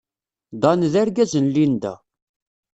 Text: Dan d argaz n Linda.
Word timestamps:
Dan 0.61 0.81
d 0.91 0.93
argaz 1.01 1.33
n 1.43 1.45
Linda. 1.55 1.93